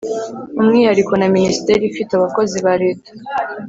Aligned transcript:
umwihariko 0.59 1.13
na 1.17 1.27
Minisiteri 1.35 1.83
ifite 1.87 2.11
abakozi 2.13 2.57
ba 2.65 2.73
Leta 2.83 3.11